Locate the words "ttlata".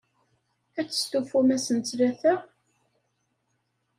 1.79-2.35